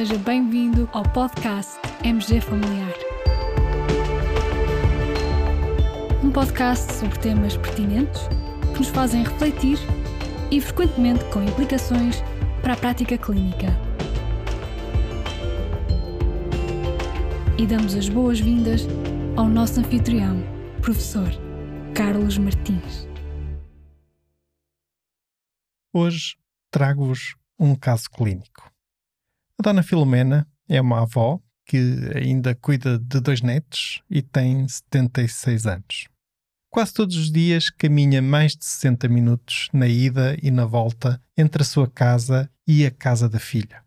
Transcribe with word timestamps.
seja 0.00 0.16
bem-vindo 0.16 0.88
ao 0.94 1.02
podcast 1.02 1.78
MG 2.02 2.40
Familiar. 2.40 2.94
Um 6.24 6.32
podcast 6.32 6.90
sobre 6.94 7.18
temas 7.18 7.54
pertinentes 7.58 8.22
que 8.72 8.78
nos 8.78 8.88
fazem 8.88 9.22
refletir 9.22 9.76
e 10.50 10.58
frequentemente 10.58 11.22
com 11.26 11.42
implicações 11.42 12.22
para 12.62 12.72
a 12.72 12.76
prática 12.78 13.18
clínica. 13.18 13.66
E 17.58 17.66
damos 17.66 17.94
as 17.94 18.08
boas-vindas 18.08 18.86
ao 19.36 19.48
nosso 19.48 19.80
anfitrião, 19.80 20.42
professor 20.80 21.28
Carlos 21.94 22.38
Martins. 22.38 23.06
Hoje 25.92 26.36
trago-vos 26.70 27.34
um 27.58 27.74
caso 27.76 28.08
clínico. 28.08 28.69
A 29.60 29.62
dona 29.62 29.82
Filomena 29.82 30.48
é 30.66 30.80
uma 30.80 31.02
avó 31.02 31.38
que 31.66 31.76
ainda 32.16 32.54
cuida 32.54 32.98
de 32.98 33.20
dois 33.20 33.42
netos 33.42 34.00
e 34.08 34.22
tem 34.22 34.66
76 34.66 35.66
anos. 35.66 36.08
Quase 36.70 36.94
todos 36.94 37.14
os 37.14 37.30
dias 37.30 37.68
caminha 37.68 38.22
mais 38.22 38.56
de 38.56 38.64
60 38.64 39.06
minutos 39.08 39.68
na 39.70 39.86
ida 39.86 40.34
e 40.42 40.50
na 40.50 40.64
volta 40.64 41.22
entre 41.36 41.60
a 41.60 41.66
sua 41.66 41.86
casa 41.86 42.50
e 42.66 42.86
a 42.86 42.90
casa 42.90 43.28
da 43.28 43.38
filha. 43.38 43.84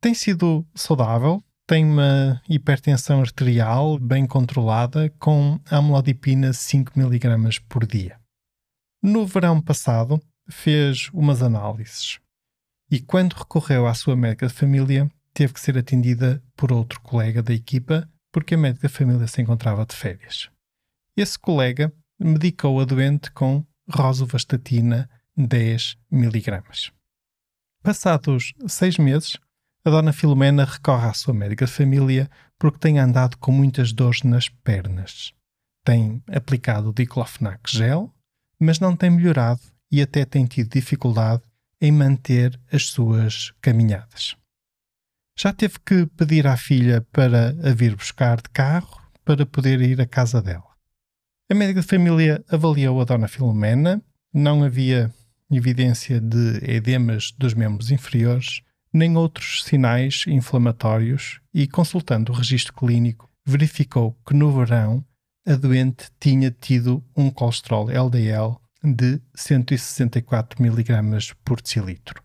Tem 0.00 0.12
sido 0.12 0.66
saudável, 0.74 1.40
tem 1.68 1.84
uma 1.84 2.42
hipertensão 2.48 3.20
arterial 3.20 3.96
bem 3.96 4.26
controlada 4.26 5.08
com 5.20 5.60
amlodipina 5.70 6.52
5 6.52 6.98
mg 6.98 7.60
por 7.68 7.86
dia. 7.86 8.18
No 9.00 9.24
verão 9.24 9.62
passado, 9.62 10.20
fez 10.48 11.10
umas 11.12 11.44
análises 11.44 12.18
e, 12.90 13.00
quando 13.00 13.34
recorreu 13.34 13.86
à 13.86 13.94
sua 13.94 14.16
médica 14.16 14.46
de 14.46 14.52
família, 14.52 15.10
teve 15.32 15.52
que 15.52 15.60
ser 15.60 15.76
atendida 15.76 16.42
por 16.56 16.72
outro 16.72 17.00
colega 17.00 17.42
da 17.42 17.52
equipa 17.52 18.08
porque 18.30 18.54
a 18.54 18.58
médica 18.58 18.88
de 18.88 18.94
família 18.94 19.26
se 19.26 19.40
encontrava 19.40 19.86
de 19.86 19.94
férias. 19.94 20.50
Esse 21.16 21.38
colega 21.38 21.92
medicou 22.18 22.80
a 22.80 22.84
doente 22.84 23.30
com 23.30 23.64
rosuvastatina 23.88 25.08
10 25.36 25.96
mg. 26.10 26.62
Passados 27.82 28.54
seis 28.66 28.98
meses, 28.98 29.38
a 29.84 29.90
dona 29.90 30.12
Filomena 30.12 30.64
recorre 30.64 31.08
à 31.08 31.12
sua 31.12 31.34
médica 31.34 31.66
de 31.66 31.72
família 31.72 32.30
porque 32.58 32.78
tem 32.78 32.98
andado 32.98 33.36
com 33.36 33.52
muitas 33.52 33.92
dores 33.92 34.22
nas 34.22 34.48
pernas. 34.48 35.32
Tem 35.84 36.22
aplicado 36.32 36.92
diclofenac 36.92 37.60
gel, 37.70 38.12
mas 38.58 38.80
não 38.80 38.96
tem 38.96 39.10
melhorado 39.10 39.60
e 39.92 40.00
até 40.00 40.24
tem 40.24 40.46
tido 40.46 40.70
dificuldade 40.70 41.42
em 41.84 41.92
manter 41.92 42.58
as 42.72 42.86
suas 42.86 43.52
caminhadas. 43.60 44.34
Já 45.38 45.52
teve 45.52 45.74
que 45.84 46.06
pedir 46.16 46.46
à 46.46 46.56
filha 46.56 47.06
para 47.12 47.50
a 47.50 47.74
vir 47.74 47.94
buscar 47.94 48.38
de 48.38 48.48
carro 48.48 49.02
para 49.22 49.44
poder 49.44 49.82
ir 49.82 50.00
à 50.00 50.06
casa 50.06 50.40
dela. 50.40 50.64
A 51.50 51.54
médica 51.54 51.82
de 51.82 51.86
família 51.86 52.42
avaliou 52.48 53.02
a 53.02 53.04
dona 53.04 53.28
Filomena, 53.28 54.02
não 54.32 54.64
havia 54.64 55.12
evidência 55.50 56.22
de 56.22 56.58
edemas 56.62 57.32
dos 57.36 57.52
membros 57.52 57.90
inferiores, 57.90 58.62
nem 58.90 59.14
outros 59.18 59.62
sinais 59.62 60.24
inflamatórios 60.26 61.38
e, 61.52 61.68
consultando 61.68 62.32
o 62.32 62.34
registro 62.34 62.72
clínico, 62.72 63.28
verificou 63.44 64.18
que 64.26 64.32
no 64.32 64.50
verão 64.50 65.04
a 65.46 65.54
doente 65.54 66.06
tinha 66.18 66.50
tido 66.50 67.04
um 67.14 67.30
colesterol 67.30 67.90
LDL 67.90 68.58
de 68.84 69.20
164 69.34 70.62
mg 70.62 71.34
por 71.42 71.60
decilitro. 71.60 72.22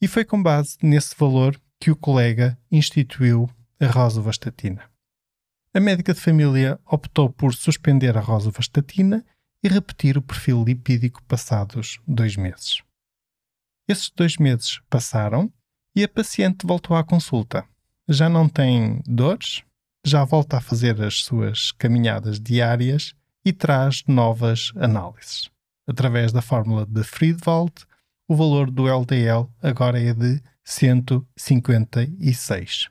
E 0.00 0.06
foi 0.06 0.24
com 0.24 0.40
base 0.40 0.78
nesse 0.80 1.14
valor 1.16 1.60
que 1.80 1.90
o 1.90 1.96
colega 1.96 2.56
instituiu 2.70 3.50
a 3.80 3.86
rosuvastatina. 3.86 4.88
A 5.74 5.80
médica 5.80 6.14
de 6.14 6.20
família 6.20 6.80
optou 6.86 7.30
por 7.30 7.54
suspender 7.54 8.16
a 8.16 8.20
rosuvastatina 8.20 9.24
e 9.62 9.68
repetir 9.68 10.16
o 10.16 10.22
perfil 10.22 10.64
lipídico 10.64 11.22
passados 11.24 11.98
dois 12.06 12.36
meses. 12.36 12.80
Esses 13.88 14.10
dois 14.10 14.36
meses 14.36 14.80
passaram 14.88 15.52
e 15.96 16.04
a 16.04 16.08
paciente 16.08 16.66
voltou 16.66 16.96
à 16.96 17.02
consulta. 17.02 17.64
Já 18.08 18.28
não 18.28 18.48
tem 18.48 19.02
dores, 19.04 19.64
já 20.04 20.24
volta 20.24 20.58
a 20.58 20.60
fazer 20.60 21.02
as 21.02 21.22
suas 21.22 21.72
caminhadas 21.72 22.40
diárias 22.40 23.14
e 23.44 23.52
traz 23.52 24.04
novas 24.06 24.72
análises 24.76 25.50
através 25.88 26.32
da 26.32 26.42
fórmula 26.42 26.86
de 26.86 27.02
Friedwald, 27.02 27.72
o 28.28 28.36
valor 28.36 28.70
do 28.70 28.86
LDL 28.86 29.48
agora 29.62 29.98
é 29.98 30.12
de 30.12 30.42
156. 30.62 32.90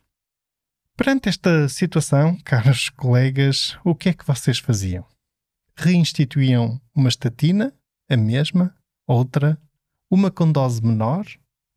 Perante 0.98 1.30
esta 1.30 1.70
situação, 1.70 2.36
caros 2.44 2.90
colegas, 2.90 3.78
o 3.86 3.94
que 3.94 4.10
é 4.10 4.14
que 4.14 4.26
vocês 4.26 4.58
faziam? 4.58 5.06
Reinstituíam 5.78 6.82
uma 6.96 7.08
estatina, 7.08 7.72
a 8.10 8.18
mesma, 8.18 8.76
outra, 9.06 9.62
uma 10.10 10.32
com 10.32 10.52
dose 10.52 10.84
menor, 10.84 11.28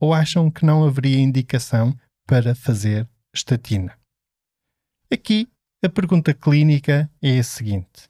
ou 0.00 0.14
acham 0.14 0.50
que 0.50 0.64
não 0.64 0.84
haveria 0.84 1.18
indicação 1.18 1.94
para 2.26 2.54
fazer 2.54 3.06
estatina? 3.34 3.94
Aqui, 5.12 5.50
a 5.84 5.88
pergunta 5.88 6.32
clínica 6.32 7.10
é 7.20 7.38
a 7.38 7.42
seguinte: 7.42 8.08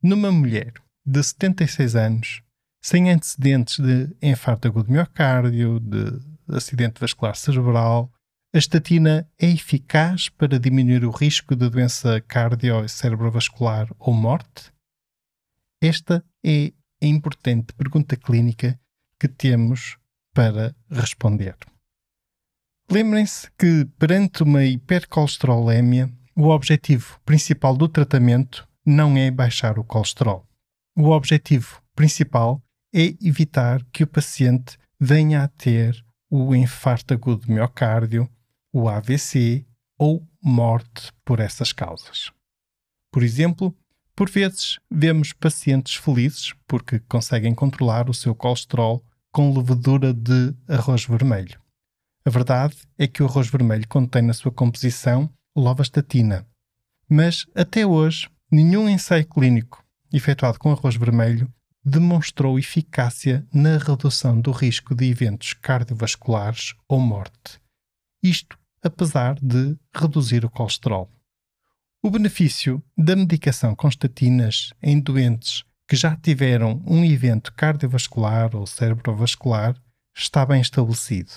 numa 0.00 0.30
mulher 0.30 0.74
de 1.04 1.22
76 1.22 1.96
anos 1.96 2.41
sem 2.82 3.10
antecedentes 3.10 3.78
de 3.78 4.14
infarto 4.20 4.66
agudo 4.66 4.88
de 4.88 4.92
miocárdio, 4.92 5.78
de 5.78 6.20
acidente 6.48 7.00
vascular 7.00 7.36
cerebral, 7.36 8.12
a 8.54 8.58
estatina 8.58 9.26
é 9.38 9.46
eficaz 9.46 10.28
para 10.28 10.58
diminuir 10.58 11.04
o 11.04 11.10
risco 11.10 11.56
de 11.56 11.70
doença 11.70 12.20
cardio- 12.20 12.84
e 12.84 12.88
cerebrovascular 12.88 13.88
ou 13.98 14.12
morte? 14.12 14.72
Esta 15.80 16.22
é 16.44 16.72
a 17.02 17.06
importante 17.06 17.72
pergunta 17.72 18.16
clínica 18.16 18.78
que 19.18 19.28
temos 19.28 19.96
para 20.34 20.74
responder. 20.90 21.56
Lembrem-se 22.90 23.50
que, 23.52 23.86
perante 23.98 24.42
uma 24.42 24.64
hipercolesterolemia, 24.64 26.12
o 26.36 26.48
objetivo 26.48 27.20
principal 27.24 27.76
do 27.76 27.88
tratamento 27.88 28.68
não 28.84 29.16
é 29.16 29.30
baixar 29.30 29.78
o 29.78 29.84
colesterol. 29.84 30.46
O 30.96 31.10
objetivo 31.10 31.80
principal 31.94 32.62
é 32.92 33.14
evitar 33.20 33.82
que 33.92 34.04
o 34.04 34.06
paciente 34.06 34.78
venha 34.98 35.42
a 35.42 35.48
ter 35.48 36.04
o 36.30 36.54
infarto 36.54 37.14
agudo 37.14 37.46
de 37.46 37.52
miocárdio, 37.52 38.28
o 38.72 38.88
AVC 38.88 39.66
ou 39.98 40.26
morte 40.42 41.12
por 41.24 41.40
essas 41.40 41.72
causas. 41.72 42.30
Por 43.10 43.22
exemplo, 43.22 43.76
por 44.14 44.30
vezes 44.30 44.78
vemos 44.90 45.32
pacientes 45.32 45.94
felizes 45.96 46.54
porque 46.66 46.98
conseguem 47.00 47.54
controlar 47.54 48.08
o 48.08 48.14
seu 48.14 48.34
colesterol 48.34 49.04
com 49.30 49.56
levedura 49.56 50.12
de 50.12 50.54
arroz 50.68 51.04
vermelho. 51.04 51.60
A 52.24 52.30
verdade 52.30 52.76
é 52.98 53.06
que 53.06 53.22
o 53.22 53.26
arroz 53.26 53.48
vermelho 53.48 53.88
contém 53.88 54.22
na 54.22 54.34
sua 54.34 54.52
composição 54.52 55.28
lovastatina. 55.56 56.46
Mas 57.08 57.46
até 57.54 57.86
hoje, 57.86 58.30
nenhum 58.50 58.88
ensaio 58.88 59.26
clínico 59.26 59.84
efetuado 60.12 60.58
com 60.58 60.70
arroz 60.70 60.96
vermelho 60.96 61.52
demonstrou 61.84 62.58
eficácia 62.58 63.46
na 63.52 63.76
redução 63.78 64.40
do 64.40 64.50
risco 64.50 64.94
de 64.94 65.06
eventos 65.06 65.52
cardiovasculares 65.54 66.74
ou 66.88 67.00
morte. 67.00 67.60
Isto 68.22 68.58
apesar 68.82 69.38
de 69.40 69.76
reduzir 69.94 70.44
o 70.44 70.50
colesterol. 70.50 71.08
O 72.02 72.10
benefício 72.10 72.82
da 72.98 73.14
medicação 73.14 73.76
com 73.76 73.88
estatinas 73.88 74.72
em 74.82 74.98
doentes 74.98 75.64
que 75.88 75.94
já 75.94 76.16
tiveram 76.16 76.82
um 76.86 77.04
evento 77.04 77.52
cardiovascular 77.52 78.56
ou 78.56 78.66
cerebrovascular 78.66 79.76
está 80.16 80.44
bem 80.44 80.60
estabelecido. 80.60 81.32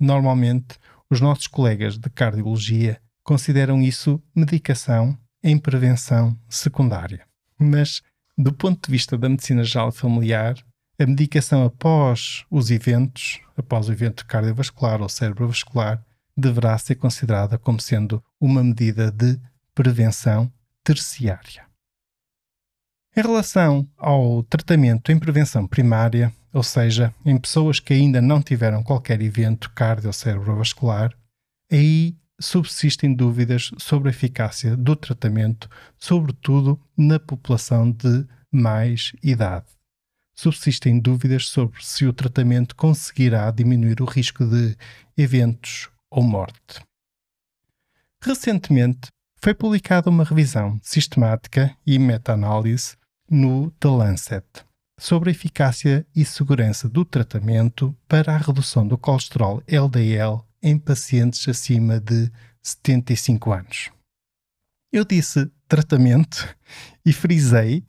Normalmente, 0.00 0.78
os 1.08 1.20
nossos 1.20 1.46
colegas 1.46 1.98
de 1.98 2.08
cardiologia 2.10 3.00
consideram 3.22 3.80
isso 3.80 4.22
medicação 4.34 5.16
em 5.42 5.58
prevenção 5.58 6.36
secundária. 6.48 7.26
Mas 7.58 8.02
do 8.42 8.52
ponto 8.52 8.86
de 8.86 8.90
vista 8.90 9.18
da 9.18 9.28
medicina 9.28 9.62
geral 9.62 9.92
familiar, 9.92 10.54
a 10.98 11.06
medicação 11.06 11.64
após 11.64 12.44
os 12.50 12.70
eventos, 12.70 13.40
após 13.56 13.88
o 13.88 13.92
evento 13.92 14.26
cardiovascular 14.26 15.00
ou 15.02 15.08
cerebrovascular, 15.08 16.02
deverá 16.36 16.76
ser 16.78 16.94
considerada 16.94 17.58
como 17.58 17.80
sendo 17.80 18.22
uma 18.40 18.64
medida 18.64 19.10
de 19.10 19.38
prevenção 19.74 20.50
terciária. 20.82 21.66
Em 23.14 23.20
relação 23.20 23.88
ao 23.98 24.42
tratamento 24.44 25.12
em 25.12 25.18
prevenção 25.18 25.66
primária, 25.66 26.32
ou 26.52 26.62
seja, 26.62 27.14
em 27.24 27.36
pessoas 27.36 27.78
que 27.78 27.92
ainda 27.92 28.22
não 28.22 28.40
tiveram 28.40 28.82
qualquer 28.82 29.20
evento 29.20 29.70
cardio-cerebrovascular, 29.72 31.12
aí 31.70 32.16
subsistem 32.40 33.14
dúvidas 33.14 33.70
sobre 33.78 34.08
a 34.08 34.10
eficácia 34.10 34.76
do 34.76 34.96
tratamento, 34.96 35.68
sobretudo 35.98 36.80
na 36.96 37.20
população 37.20 37.92
de 37.92 38.26
mais 38.50 39.12
idade. 39.22 39.66
Subsistem 40.34 40.98
dúvidas 40.98 41.48
sobre 41.48 41.84
se 41.84 42.06
o 42.06 42.12
tratamento 42.12 42.74
conseguirá 42.74 43.50
diminuir 43.50 44.00
o 44.00 44.06
risco 44.06 44.46
de 44.46 44.74
eventos 45.16 45.90
ou 46.10 46.22
morte. 46.22 46.82
Recentemente, 48.22 49.08
foi 49.36 49.54
publicada 49.54 50.10
uma 50.10 50.24
revisão 50.24 50.78
sistemática 50.82 51.76
e 51.86 51.98
meta-análise 51.98 52.96
no 53.30 53.70
The 53.72 53.88
Lancet 53.88 54.46
sobre 54.98 55.30
a 55.30 55.32
eficácia 55.32 56.06
e 56.14 56.24
segurança 56.26 56.88
do 56.88 57.04
tratamento 57.04 57.96
para 58.06 58.34
a 58.34 58.38
redução 58.38 58.86
do 58.86 58.98
colesterol 58.98 59.62
LDL 59.66 60.42
em 60.62 60.78
pacientes 60.78 61.48
acima 61.48 62.00
de 62.00 62.30
75 62.62 63.52
anos. 63.52 63.90
Eu 64.92 65.04
disse 65.04 65.50
tratamento 65.68 66.48
e 67.04 67.12
frisei 67.12 67.84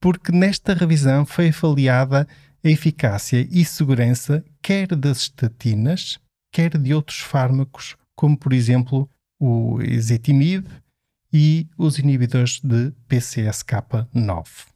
porque 0.00 0.32
nesta 0.32 0.74
revisão 0.74 1.24
foi 1.24 1.48
avaliada 1.48 2.26
a 2.64 2.68
eficácia 2.68 3.46
e 3.50 3.64
segurança 3.64 4.44
quer 4.60 4.88
das 4.88 5.18
estatinas, 5.18 6.18
quer 6.52 6.76
de 6.76 6.94
outros 6.94 7.20
fármacos, 7.20 7.96
como 8.14 8.36
por 8.36 8.52
exemplo 8.52 9.08
o 9.38 9.80
ezetimibe 9.82 10.68
e 11.32 11.68
os 11.76 11.98
inibidores 11.98 12.60
de 12.60 12.92
PCSK9. 13.08 14.66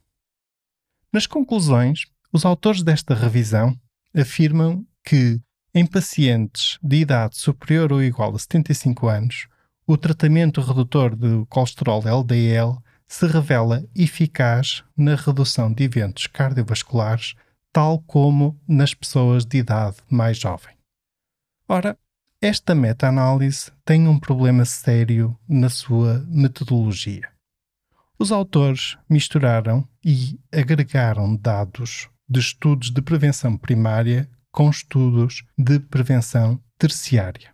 Nas 1.11 1.27
conclusões, 1.27 2.05
os 2.31 2.45
autores 2.45 2.83
desta 2.83 3.13
revisão 3.13 3.77
afirmam 4.15 4.85
que, 5.03 5.41
em 5.73 5.85
pacientes 5.85 6.77
de 6.83 6.97
idade 6.97 7.37
superior 7.37 7.93
ou 7.93 8.03
igual 8.03 8.35
a 8.35 8.39
75 8.39 9.07
anos, 9.07 9.47
o 9.87 9.97
tratamento 9.97 10.61
redutor 10.61 11.15
do 11.15 11.45
colesterol 11.47 12.01
LDL 12.05 12.77
se 13.07 13.27
revela 13.27 13.83
eficaz 13.95 14.83
na 14.95 15.15
redução 15.15 15.71
de 15.71 15.83
eventos 15.83 16.27
cardiovasculares, 16.27 17.35
tal 17.71 17.99
como 17.99 18.59
nas 18.67 18.93
pessoas 18.93 19.45
de 19.45 19.57
idade 19.57 19.97
mais 20.09 20.37
jovem. 20.37 20.75
Ora, 21.67 21.97
esta 22.41 22.73
meta-análise 22.73 23.71
tem 23.85 24.07
um 24.07 24.19
problema 24.19 24.65
sério 24.65 25.37
na 25.47 25.69
sua 25.69 26.25
metodologia. 26.27 27.29
Os 28.17 28.31
autores 28.31 28.97
misturaram 29.09 29.87
e 30.03 30.39
agregaram 30.51 31.35
dados 31.35 32.09
de 32.29 32.39
estudos 32.39 32.91
de 32.91 33.01
prevenção 33.01 33.57
primária 33.57 34.29
com 34.51 34.69
estudos 34.69 35.43
de 35.57 35.79
prevenção 35.79 36.61
terciária. 36.77 37.53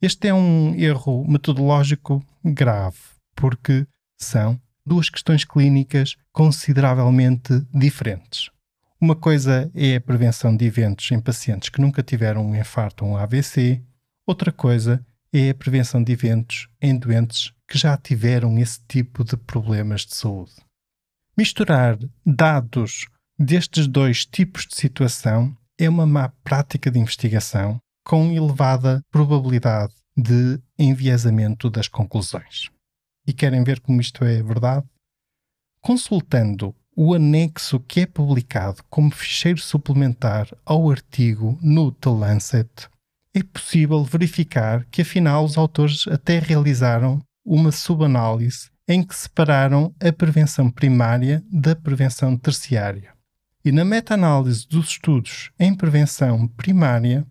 Este 0.00 0.28
é 0.28 0.34
um 0.34 0.74
erro 0.74 1.26
metodológico 1.26 2.24
grave, 2.44 2.98
porque 3.34 3.86
são 4.20 4.60
duas 4.86 5.10
questões 5.10 5.44
clínicas 5.44 6.16
consideravelmente 6.32 7.66
diferentes. 7.74 8.50
Uma 9.00 9.16
coisa 9.16 9.70
é 9.74 9.96
a 9.96 10.00
prevenção 10.00 10.56
de 10.56 10.64
eventos 10.64 11.10
em 11.10 11.20
pacientes 11.20 11.68
que 11.68 11.80
nunca 11.80 12.02
tiveram 12.02 12.46
um 12.46 12.54
infarto 12.54 13.04
ou 13.04 13.12
um 13.12 13.16
AVC, 13.16 13.82
Outra 14.28 14.52
coisa 14.52 15.02
é 15.32 15.48
a 15.48 15.54
prevenção 15.54 16.04
de 16.04 16.12
eventos 16.12 16.68
em 16.82 16.98
doentes 16.98 17.50
que 17.66 17.78
já 17.78 17.96
tiveram 17.96 18.58
esse 18.58 18.78
tipo 18.86 19.24
de 19.24 19.38
problemas 19.38 20.02
de 20.04 20.14
saúde. 20.14 20.52
Misturar 21.34 21.96
dados 22.26 23.06
destes 23.38 23.86
dois 23.86 24.26
tipos 24.26 24.66
de 24.66 24.76
situação 24.76 25.56
é 25.78 25.88
uma 25.88 26.06
má 26.06 26.28
prática 26.42 26.90
de 26.90 26.98
investigação 26.98 27.78
com 28.04 28.32
elevada 28.32 29.00
probabilidade 29.10 29.94
de 30.16 30.60
enviesamento 30.78 31.70
das 31.70 31.86
conclusões. 31.86 32.68
E 33.26 33.32
querem 33.32 33.62
ver 33.62 33.80
como 33.80 34.00
isto 34.00 34.24
é 34.24 34.42
verdade? 34.42 34.84
Consultando 35.80 36.74
o 36.96 37.14
anexo 37.14 37.78
que 37.78 38.00
é 38.00 38.06
publicado 38.06 38.82
como 38.90 39.10
ficheiro 39.10 39.60
suplementar 39.60 40.48
ao 40.66 40.90
artigo 40.90 41.56
no 41.62 41.92
The 41.92 42.10
Lancet, 42.10 42.88
é 43.32 43.42
possível 43.42 44.02
verificar 44.02 44.84
que 44.86 45.02
afinal 45.02 45.44
os 45.44 45.56
autores 45.56 46.08
até 46.08 46.40
realizaram 46.40 47.22
uma 47.44 47.70
subanálise 47.70 48.68
em 48.88 49.06
que 49.06 49.14
separaram 49.14 49.94
a 50.00 50.12
prevenção 50.12 50.70
primária 50.70 51.44
da 51.52 51.76
prevenção 51.76 52.36
terciária. 52.36 53.17
E 53.68 53.70
na 53.70 53.84
meta-análise 53.84 54.66
dos 54.66 54.88
estudos 54.88 55.50
em 55.60 55.74
prevenção 55.74 56.48
primária, 56.48 57.26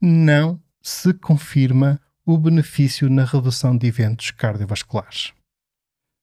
não 0.00 0.58
se 0.80 1.12
confirma 1.12 2.00
o 2.24 2.38
benefício 2.38 3.10
na 3.10 3.26
redução 3.26 3.76
de 3.76 3.88
eventos 3.88 4.30
cardiovasculares. 4.30 5.34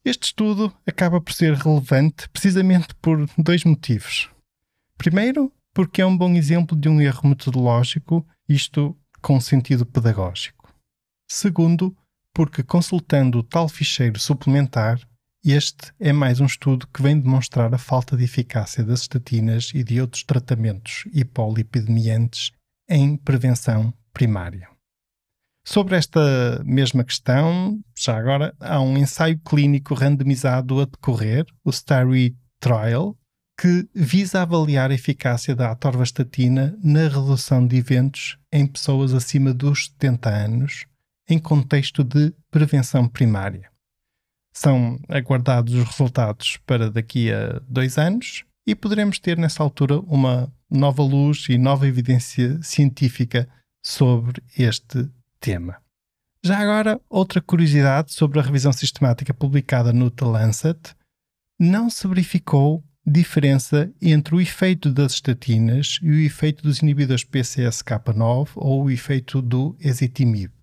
Este 0.04 0.24
estudo 0.24 0.76
acaba 0.88 1.22
por 1.22 1.32
ser 1.34 1.54
relevante 1.54 2.28
precisamente 2.30 2.96
por 2.96 3.30
dois 3.38 3.64
motivos. 3.64 4.28
Primeiro, 4.98 5.54
porque 5.72 6.02
é 6.02 6.06
um 6.08 6.18
bom 6.18 6.34
exemplo 6.34 6.76
de 6.76 6.90
um 6.90 7.00
erro 7.00 7.30
metodológico, 7.30 8.28
isto 8.50 8.98
com 9.22 9.40
sentido 9.40 9.86
pedagógico. 9.86 10.74
Segundo, 11.30 11.96
porque 12.34 12.64
consultando 12.64 13.38
o 13.38 13.44
tal 13.44 13.70
ficheiro 13.70 14.20
suplementar, 14.20 15.00
este 15.46 15.94
é 16.00 16.12
mais 16.12 16.42
um 16.42 16.46
estudo 16.46 16.86
que 16.88 17.02
vem 17.02 17.20
demonstrar 17.20 17.74
a 17.74 17.78
falta 17.78 18.18
de 18.18 18.26
eficácia 18.26 18.84
das 18.84 19.02
estatinas 19.02 19.72
e 19.74 19.84
de 19.84 20.02
outros 20.02 20.24
tratamentos 20.24 21.06
hipolipidemiantes 21.14 22.52
em 22.90 23.16
prevenção 23.16 23.94
primária. 24.12 24.68
Sobre 25.66 25.96
esta 25.96 26.62
mesma 26.66 27.04
questão, 27.04 27.80
já 27.96 28.18
agora, 28.18 28.54
há 28.60 28.82
um 28.82 28.98
ensaio 28.98 29.40
clínico 29.40 29.94
randomizado 29.94 30.82
a 30.82 30.86
decorrer, 30.86 31.46
o 31.64 31.72
STARRY 31.72 32.36
Trial, 32.60 33.16
que 33.58 33.88
visa 33.94 34.42
avaliar 34.42 34.90
a 34.90 34.94
eficácia 34.94 35.56
da 35.56 35.72
atorvastatina 35.72 36.78
na 36.84 37.08
redução 37.08 37.66
de 37.66 37.78
eventos 37.78 38.38
em 38.52 38.66
pessoas 38.66 39.14
acima 39.14 39.54
dos 39.54 39.88
70 39.88 40.30
anos, 40.30 40.86
em 41.30 41.38
contexto 41.38 42.04
de 42.04 42.34
prevenção 42.50 43.08
primária. 43.08 43.70
São 44.54 45.00
aguardados 45.08 45.74
os 45.74 45.84
resultados 45.84 46.58
para 46.66 46.90
daqui 46.90 47.32
a 47.32 47.60
dois 47.68 47.98
anos 47.98 48.44
e 48.66 48.76
poderemos 48.76 49.20
ter 49.20 49.38
nessa 49.38 49.64
altura 49.64 50.00
uma 50.02 50.52
nova 50.70 51.02
luz 51.02 51.48
e 51.50 51.58
nova 51.58 51.88
evidência 51.88 52.62
científica 52.62 53.48
sobre 53.84 54.44
este 54.58 55.10
tema. 55.40 55.78
Já 56.44 56.60
agora, 56.60 57.02
outra 57.10 57.42
curiosidade 57.42 58.14
sobre 58.14 58.40
a 58.40 58.44
revisão 58.44 58.72
sistemática 58.72 59.34
publicada 59.34 59.92
no 59.92 60.10
The 60.10 60.26
Lancet: 60.26 60.96
não 61.60 61.90
se 61.90 62.08
verificou 62.08 62.84
diferença 63.06 63.92
entre 64.02 64.36
o 64.36 64.42
efeito 64.42 64.92
das 64.92 65.14
estatinas 65.14 66.00
e 66.02 66.10
o 66.10 66.20
efeito 66.20 66.64
dos 66.64 66.80
inibidores 66.80 67.26
PCSK9 67.26 68.52
ou 68.56 68.84
o 68.84 68.92
efeito 68.92 69.42
do 69.42 69.76
ezetimibe. 69.80 70.54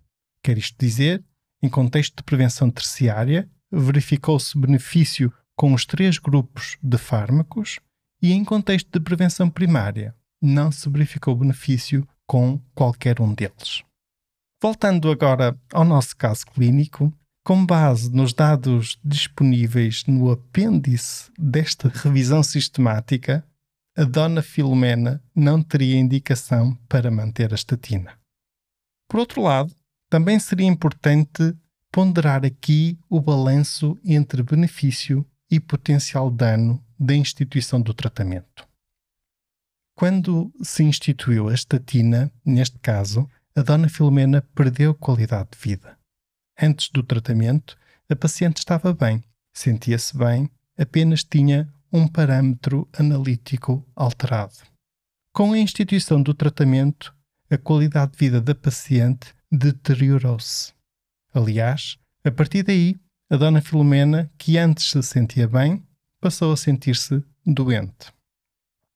Quer 0.41 0.57
isto 0.57 0.75
dizer, 0.79 1.23
em 1.61 1.69
contexto 1.69 2.17
de 2.17 2.23
prevenção 2.23 2.71
terciária, 2.71 3.49
verificou-se 3.71 4.57
benefício 4.57 5.31
com 5.55 5.73
os 5.73 5.85
três 5.85 6.17
grupos 6.17 6.77
de 6.81 6.97
fármacos 6.97 7.79
e 8.21 8.31
em 8.31 8.43
contexto 8.43 8.89
de 8.91 8.99
prevenção 8.99 9.49
primária, 9.49 10.15
não 10.41 10.71
se 10.71 10.89
verificou 10.89 11.35
benefício 11.35 12.07
com 12.25 12.59
qualquer 12.75 13.21
um 13.21 13.33
deles. 13.33 13.83
Voltando 14.61 15.11
agora 15.11 15.57
ao 15.71 15.83
nosso 15.83 16.15
caso 16.15 16.45
clínico, 16.47 17.13
com 17.45 17.65
base 17.65 18.11
nos 18.11 18.33
dados 18.33 18.99
disponíveis 19.03 20.03
no 20.05 20.31
apêndice 20.31 21.31
desta 21.37 21.87
revisão 21.87 22.43
sistemática, 22.43 23.47
a 23.95 24.03
dona 24.03 24.41
Filomena 24.41 25.23
não 25.33 25.63
teria 25.63 25.97
indicação 25.97 26.75
para 26.89 27.09
manter 27.09 27.51
a 27.51 27.55
estatina. 27.55 28.19
Por 29.09 29.19
outro 29.19 29.41
lado, 29.41 29.73
também 30.09 30.39
seria 30.39 30.67
importante 30.67 31.55
ponderar 31.91 32.45
aqui 32.45 32.97
o 33.09 33.19
balanço 33.19 33.97
entre 34.03 34.43
benefício 34.43 35.25
e 35.49 35.59
potencial 35.59 36.29
dano 36.29 36.83
da 36.99 37.15
instituição 37.15 37.81
do 37.81 37.93
tratamento. 37.93 38.67
Quando 39.95 40.53
se 40.61 40.83
instituiu 40.83 41.49
a 41.49 41.53
estatina, 41.53 42.31
neste 42.45 42.77
caso, 42.79 43.27
a 43.55 43.61
dona 43.63 43.89
Filomena 43.89 44.43
perdeu 44.53 44.93
qualidade 44.93 45.49
de 45.53 45.57
vida. 45.57 45.97
Antes 46.59 46.89
do 46.89 47.01
tratamento, 47.01 47.77
a 48.09 48.15
paciente 48.15 48.57
estava 48.57 48.93
bem, 48.93 49.23
sentia-se 49.53 50.15
bem, 50.15 50.49
apenas 50.77 51.23
tinha 51.23 51.67
um 51.91 52.07
parâmetro 52.07 52.87
analítico 52.93 53.83
alterado. 53.95 54.57
Com 55.33 55.53
a 55.53 55.57
instituição 55.57 56.21
do 56.21 56.33
tratamento, 56.33 57.15
a 57.49 57.57
qualidade 57.57 58.11
de 58.11 58.17
vida 58.19 58.41
da 58.41 58.53
paciente 58.53 59.33
deteriorou-se. 59.51 60.76
Aliás, 61.37 61.99
a 62.25 62.31
partir 62.31 62.63
daí, 62.63 62.95
a 63.29 63.37
dona 63.37 63.61
Filomena, 63.61 64.27
que 64.39 64.57
antes 64.57 64.89
se 64.89 65.03
sentia 65.03 65.47
bem, 65.47 65.85
passou 66.19 66.51
a 66.51 66.57
sentir-se 66.57 67.23
doente. 67.45 68.11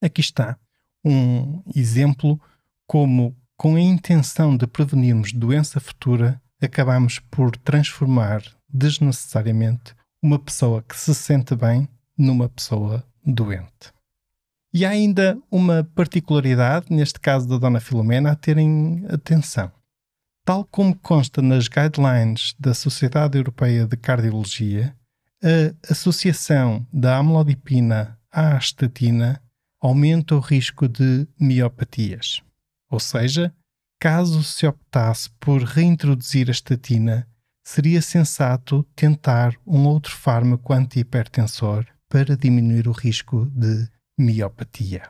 Aqui 0.02 0.22
está 0.22 0.58
um 1.06 1.62
exemplo 1.76 2.42
como, 2.88 3.38
com 3.56 3.76
a 3.76 3.80
intenção 3.80 4.58
de 4.58 4.66
prevenirmos 4.66 5.32
doença 5.32 5.80
futura, 5.80 6.42
acabamos 6.60 7.20
por 7.20 7.56
transformar 7.58 8.42
desnecessariamente 8.68 9.94
uma 10.20 10.40
pessoa 10.40 10.82
que 10.82 11.00
se 11.00 11.14
sente 11.14 11.56
bem 11.56 11.88
numa 12.18 12.50
pessoa 12.50 13.06
doente. 13.24 13.94
E 14.74 14.84
há 14.84 14.90
ainda 14.90 15.38
uma 15.52 15.88
particularidade, 15.94 16.88
neste 16.90 17.20
caso 17.20 17.48
da 17.48 17.60
Dona 17.60 17.80
Filomena, 17.80 18.32
a 18.32 18.36
terem 18.36 19.06
atenção. 19.10 19.72
Tal 20.52 20.66
como 20.66 20.94
consta 20.94 21.42
nas 21.42 21.70
guidelines 21.70 22.54
da 22.60 22.74
Sociedade 22.74 23.38
Europeia 23.38 23.88
de 23.88 23.96
Cardiologia, 23.96 24.94
a 25.42 25.94
associação 25.94 26.86
da 26.92 27.16
amlodipina 27.16 28.20
à 28.30 28.58
estatina 28.58 29.42
aumenta 29.82 30.36
o 30.36 30.42
risco 30.42 30.90
de 30.90 31.26
miopatias. 31.40 32.44
Ou 32.90 33.00
seja, 33.00 33.56
caso 33.98 34.44
se 34.44 34.68
optasse 34.68 35.30
por 35.40 35.64
reintroduzir 35.64 36.50
a 36.50 36.52
estatina, 36.52 37.26
seria 37.66 38.02
sensato 38.02 38.84
tentar 38.94 39.56
um 39.66 39.88
outro 39.88 40.14
fármaco 40.14 40.74
antihipertensor 40.74 41.88
para 42.10 42.36
diminuir 42.36 42.90
o 42.90 42.92
risco 42.92 43.46
de 43.56 43.88
miopatia. 44.20 45.10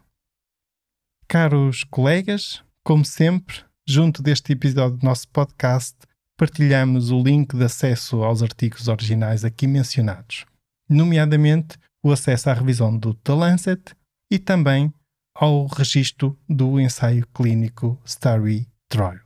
Caros 1.28 1.84
colegas, 1.84 2.64
como 2.84 3.04
sempre, 3.04 3.71
junto 3.88 4.22
deste 4.22 4.54
episódio 4.54 4.98
do 4.98 5.06
nosso 5.06 5.28
podcast, 5.30 5.98
partilhamos 6.38 7.12
o 7.12 7.22
link 7.22 7.56
de 7.56 7.64
acesso 7.64 8.24
aos 8.24 8.42
artigos 8.42 8.88
originais 8.88 9.46
aqui 9.46 9.68
mencionados, 9.68 10.46
nomeadamente 10.90 11.78
o 12.04 12.12
acesso 12.12 12.50
à 12.50 12.54
revisão 12.54 12.98
do 12.98 13.14
The 13.14 13.34
Lancet 13.34 13.96
e 14.32 14.40
também 14.40 14.94
ao 15.36 15.68
registro 15.68 16.38
do 16.50 16.80
ensaio 16.80 17.28
clínico 17.28 18.00
Starry 18.06 18.68
Trial. 18.90 19.20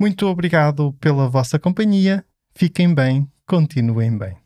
Muito 0.00 0.26
obrigado 0.26 0.92
pela 0.94 1.28
vossa 1.28 1.58
companhia, 1.58 2.24
fiquem 2.54 2.94
bem, 2.94 3.30
continuem 3.46 4.16
bem. 4.18 4.43